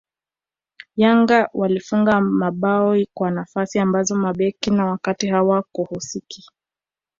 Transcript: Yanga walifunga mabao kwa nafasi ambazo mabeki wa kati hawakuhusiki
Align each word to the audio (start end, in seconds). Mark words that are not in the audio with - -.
Yanga 0.95 1.49
walifunga 1.53 2.21
mabao 2.21 2.97
kwa 3.13 3.31
nafasi 3.31 3.79
ambazo 3.79 4.15
mabeki 4.15 4.71
wa 4.71 4.97
kati 4.97 5.27
hawakuhusiki 5.27 6.45